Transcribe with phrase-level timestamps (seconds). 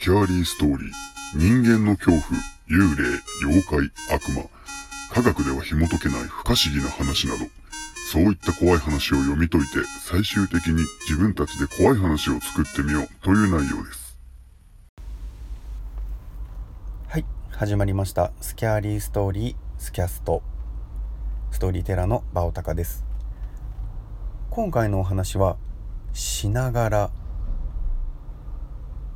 [0.00, 0.90] スキャーリーストーリー、
[1.34, 4.44] 人間の恐怖、幽霊、妖怪、悪魔、
[5.12, 7.44] 科学では紐解けない不可思議な話など、
[8.10, 13.08] そういった怖い話を読み解いて、最終的に自分たちで怖い話を作ってみよう。
[13.22, 14.18] という内容です。
[17.06, 18.32] はい、始まりました。
[18.40, 20.42] スキャーリーストーリー、スキャスト。
[21.50, 23.04] ストーリーテラーのバオタカです。
[24.48, 25.58] 今回のお話は、
[26.14, 27.10] しながら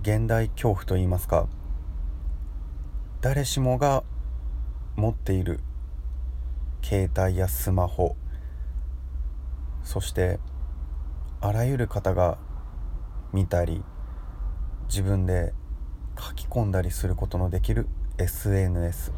[0.05, 1.49] 現代恐怖といいますか
[3.23, 4.05] 誰しもが
[4.97, 5.61] 持っている
[6.83, 8.15] 携帯やスマホ
[9.83, 10.41] そして
[11.41, 12.37] あらゆる方が
[13.33, 13.83] 見たり
[14.89, 15.55] 自分で
[16.19, 17.87] 書き込んだりすることのできる
[18.19, 19.11] SNS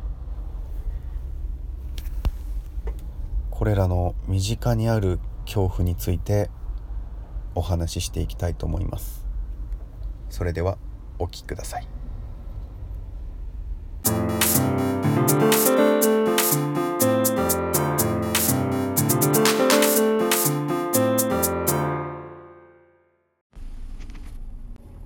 [3.51, 6.49] これらの身近にある恐怖について
[7.57, 9.26] お話ししていきたいと思います。
[10.31, 10.79] それでは
[11.19, 11.89] お聴きください。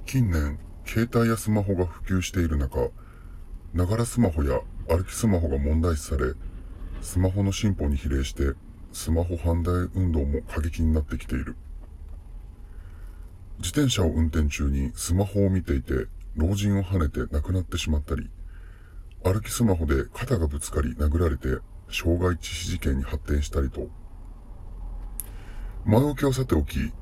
[0.06, 2.90] 近年携帯やスマホが普及している中
[3.72, 6.32] ながらスマホや歩きスマホが問題視され
[7.00, 8.54] スマホの進歩に比例して
[8.92, 11.54] スマホ反対運動も過激になってきている。
[13.60, 18.30] 自転車を運転中にスマホを見ていて老人を跳ねて亡くなってしまったり、
[19.22, 21.58] 歩きスマホで肩がぶつかり殴られて
[21.90, 23.88] 傷害致死事件に発展したりと、
[25.84, 26.92] 前置きはさておき、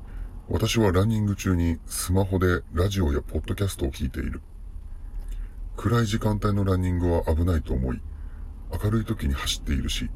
[0.49, 4.41] 私はランニング中にスマホでラジオやポッドキャストを聞いている。
[5.77, 8.01] 暗い時間帯のランニングは危ないと思い、
[8.83, 10.09] 明るい時に走っているし、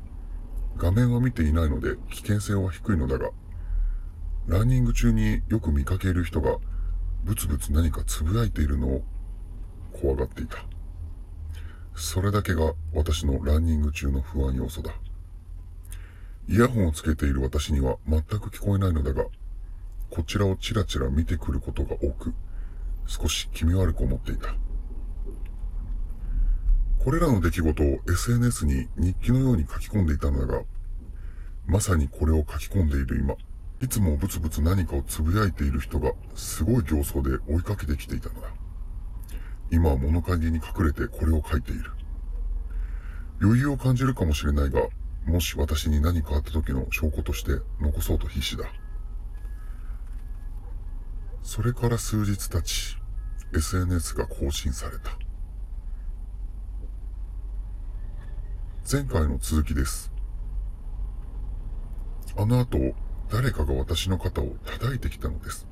[0.76, 3.30] 画面は見ていないので危険性は低いのだが、
[4.48, 6.58] ランニング中によく見かける人が
[7.24, 9.04] ブツブツ何かつぶやいているのを
[9.94, 10.58] 怖がっていた。
[11.96, 14.92] それだけが私のランニング中の不安要素だ。
[16.50, 19.26] イヤホンをつけている私には全く聞こえないのだが、
[20.10, 22.34] こちらをチラチラ見てくることが多く、
[23.06, 24.54] 少し気味悪く思っていた。
[27.00, 30.64] これらの出来事を SNS に日記のように書き込んでいたのだが、
[31.66, 33.36] まさにこれを書き込んでいる今、
[33.84, 38.48] いつもブツブツ何かをつぶやいている人がすごい形相で追いかけてきていたのだ。
[39.72, 41.92] 今は物陰に隠れてこれを書いている。
[43.42, 44.88] 余裕を感じるかもしれないが、
[45.26, 48.64] もし私に何かあった時の証拠として残そうと必死だ。
[51.42, 52.98] それから数日経ち、
[53.54, 55.12] SNS が更新された。
[58.90, 60.10] 前回の続きです。
[62.38, 62.78] あの後、
[63.34, 65.66] 誰かが私の肩を叩いてきたのです。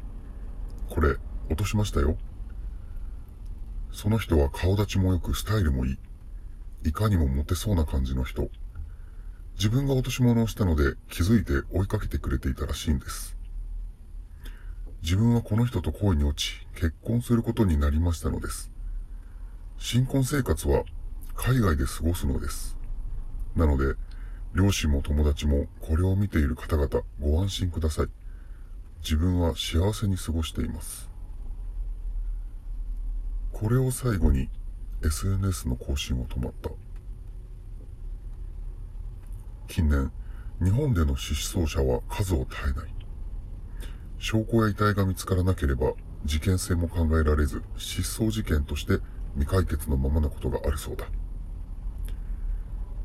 [0.89, 1.17] これ、
[1.47, 2.17] 落としましたよ。
[3.91, 6.89] その人は顔立ちも良くスタイルもいい。
[6.89, 8.49] いかにもモテそうな感じの人。
[9.57, 13.37] 自分が落とし物をしたので気づいて追いかけてくれていたらしいんです。
[15.03, 18.71] 自分はこの人と恋に落ち、結婚することになりましたのです。
[19.77, 20.83] 新婚生活は
[21.35, 22.75] 海外で過ごすのです。
[23.55, 23.93] なので、
[24.53, 28.07] 両親も友達もこれを見ている方々ご安心ください。
[29.01, 31.09] 自分は幸せに過ごしています。
[33.51, 34.49] これを最後に
[35.03, 36.69] SNS の更新は止まった。
[39.67, 40.11] 近年、
[40.61, 42.93] 日本での失踪者は数を絶えない。
[44.19, 45.93] 証拠や遺体が見つからなければ
[46.25, 48.99] 事件性も考えられず失踪事件として
[49.33, 51.07] 未解決のままなことがあるそうだ。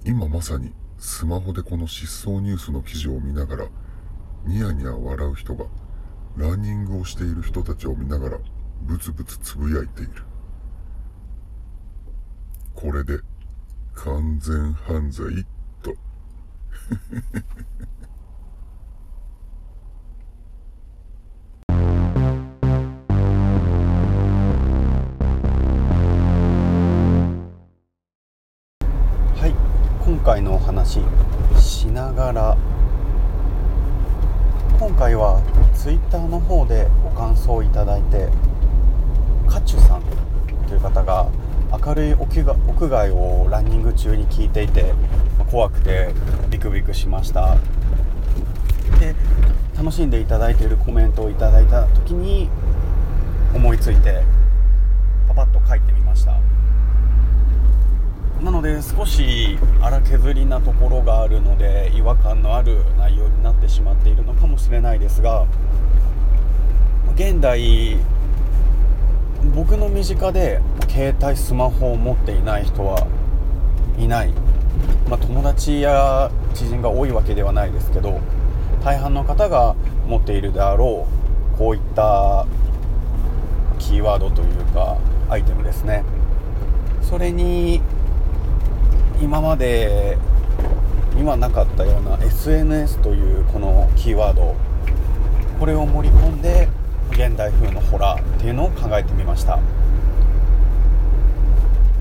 [0.05, 3.69] 今まさにスマホでこの失踪ニュースの記事を見ながら、
[4.47, 5.67] ニヤニヤ笑う人が、
[6.37, 8.39] ランニングをしている人たちを見ながら、
[8.83, 10.13] ブツブツつぶやいている。
[12.75, 13.19] これで、
[13.95, 15.47] 完全犯罪
[15.83, 15.95] と。
[30.87, 32.57] 話しながら
[34.79, 35.43] 今回は
[35.75, 38.29] Twitter の方でご感想をいただいて
[39.49, 40.03] カチュさん
[40.69, 41.29] という方が
[41.85, 44.95] 明るい屋外をランニング中に聞いていて
[45.51, 46.11] 怖くて
[46.51, 47.57] ビクビクしました。
[49.01, 49.15] で
[49.77, 52.49] 楽しんでいただいているコメントをいただいた時に
[53.55, 54.23] 思いついて
[55.29, 55.96] パパッと書いてみました。
[58.67, 65.47] で少し荒削りなところがあるので違和感のある内容になってしまっているのかもしれないですが
[67.15, 67.97] 現代
[69.55, 73.07] 僕の身近で携帯スマホを持っていない人は
[73.99, 74.33] いない、
[75.09, 78.21] まあ、友達や知人が多いわけではないですけど
[78.83, 79.77] 大半の方が
[80.09, 81.07] 持っているであろ
[81.55, 82.45] うこういった
[83.79, 84.99] キーワードというか
[85.31, 86.05] アイテムですね。
[87.03, 87.81] それに
[89.21, 90.19] 今まで
[91.19, 94.55] 今なかったような SNS というこのキーワード
[95.59, 96.69] これを盛り込んで
[97.11, 99.59] 現代風のホラーっていうのを考えてみました。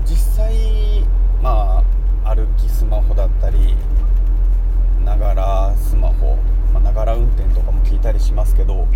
[0.04, 1.04] 実際
[1.42, 1.82] ま
[2.24, 3.74] あ歩きスマホだったり
[5.04, 6.38] ながらスマホ
[6.82, 8.86] ながら運転とかも聞いたりしますけど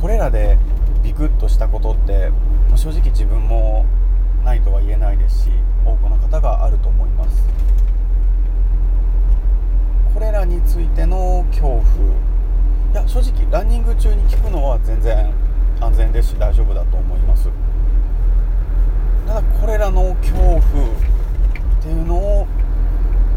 [0.00, 0.56] これらで
[1.02, 2.30] ビクッとしたことって
[2.76, 3.84] 正直自分も
[4.50, 5.50] ないとは言えないですし
[5.84, 7.44] 多くの方があると思います。
[10.12, 11.82] これらについての恐怖。
[12.92, 15.32] いや正直ランニング中に聞くのは全然
[15.80, 17.48] 安全ですし大丈夫だと思います。
[19.28, 20.60] ただこれらの恐怖っ
[21.80, 22.48] ていうのを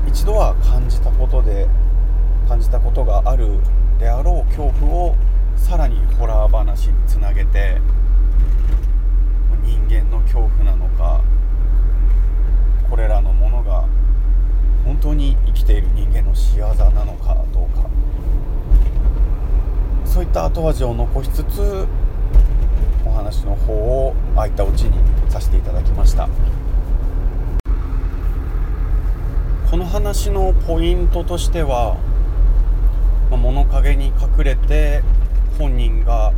[0.08, 1.68] 一度は感じたことで
[2.48, 3.60] 感じたことがある
[4.00, 5.16] であろう恐怖を
[5.56, 7.78] さらにホラー話につなげて
[9.64, 11.22] 人間の恐怖なのか
[12.90, 13.86] これらのものが
[14.84, 17.90] 本当に生きている人間の仕業なのかどうか。
[20.06, 21.88] そういった後味を残しつつ
[23.04, 25.00] お話の方を空いたうちに
[25.32, 26.30] させていただきました。
[29.72, 31.98] この話のポイントとしては
[33.32, 35.02] まあ物陰に隠れて
[35.58, 36.34] 本人が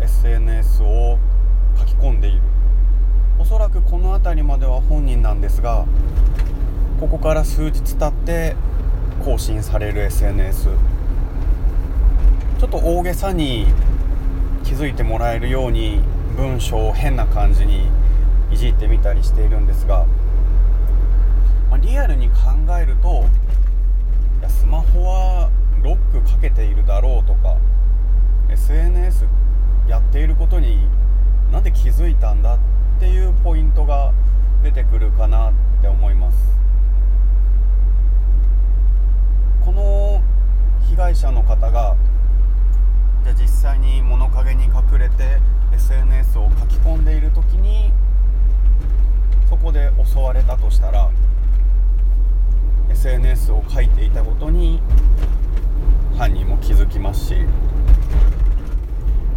[0.00, 1.18] SNS を
[1.78, 2.40] 書き込んでいる。
[3.38, 5.84] おそらくこの辺りまでは本人なんですが
[6.98, 8.56] ここから数日経って
[9.22, 10.64] 更新される SNS
[12.58, 13.66] ちょっと大げさに
[14.64, 16.00] 気づいてもらえるように
[16.36, 17.90] 文章を変な感じに
[18.50, 20.06] いじってみたりしているんですが、
[21.70, 22.34] まあ、リアルに考
[22.80, 23.26] えると
[24.40, 25.50] いやスマホは
[25.82, 27.58] ロックかけているだろうとか
[28.50, 29.26] SNS
[29.86, 30.88] やっていることに
[31.52, 32.58] なんで気づいたんだっ
[32.98, 34.14] ていうポイントが
[34.62, 35.52] 出てくるかなっ
[35.82, 36.65] て思います。
[39.66, 40.22] この
[40.88, 41.96] 被害者の方が
[43.24, 45.40] じゃ実際に物陰に隠れて
[45.74, 47.92] SNS を書き込んでいる時に
[49.50, 51.10] そこで襲われたとしたら
[52.92, 54.80] SNS を書いていたことに
[56.16, 57.34] 犯人も気づきますし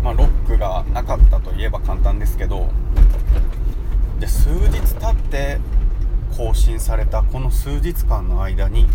[0.03, 2.69] まあ、ロックがなかったといえば簡単ですけど
[4.19, 5.57] で数日経って
[6.37, 8.87] 更新されたこの数日間の間に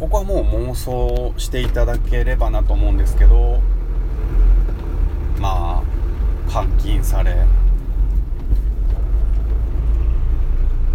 [0.00, 3.60] ここはもう妄想していただければなと思うんですけど
[5.38, 5.82] ま
[6.48, 7.36] あ監禁され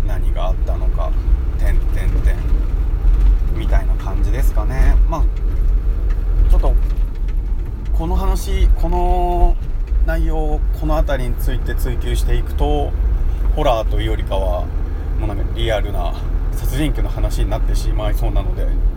[0.08, 1.12] 何があったのか
[1.60, 2.36] 「てんてんてん」
[3.56, 4.98] みたいな感じですかね。
[5.08, 5.24] まあ
[6.50, 6.74] ちょっと
[7.94, 9.56] この話この
[10.08, 12.92] 内容この辺りについて追求していくと
[13.56, 14.66] ホラーというよりかは
[15.20, 16.12] もうなんかリアルな
[16.54, 18.95] 殺人鬼の話になってしまいそうなので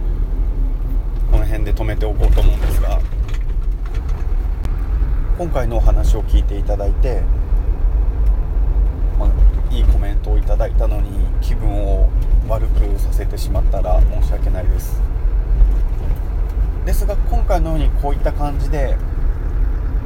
[1.68, 2.98] で止めておこうと思うんですが
[5.36, 7.20] 今回のお話を聞いていただいて、
[9.18, 11.10] まあ、いいコメントをいただいたのに
[11.42, 12.08] 気分を
[12.48, 15.00] 悪くさせてしまったら申し訳ないです。
[16.86, 18.96] ですが今回のようにこういった感じで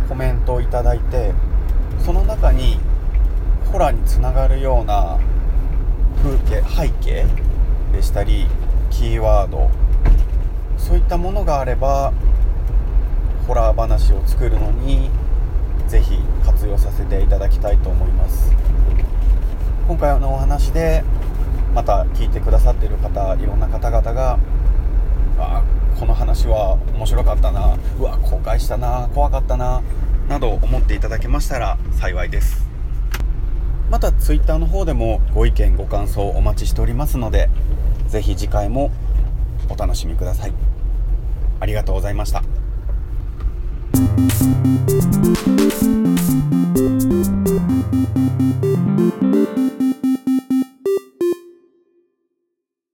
[0.09, 1.33] コメントをいただいて
[2.01, 2.81] その中に
[3.71, 5.21] ホラーにつながるような
[6.23, 7.25] 風景背景
[7.93, 8.49] でしたり
[8.91, 9.71] キーワード
[10.83, 12.13] そういったものがあれば
[13.47, 15.11] ホラー話を作るのに
[15.89, 18.53] ぜひ活用させていただきたいと思います。
[19.87, 21.03] 今回のお話で
[21.75, 24.39] また聞いてくださってる方いろんな方々が
[25.39, 25.63] あ
[25.99, 29.83] この話は面白かったなうわ後悔したな怖かったな
[30.29, 32.67] など思っていただけましたら幸いです。
[33.91, 37.51] また Twitter の方でもご意見ご感想お待ちしておりますので
[38.09, 38.91] 是非次回も
[39.69, 40.72] お楽しみください。
[41.63, 42.43] ありがとうございました。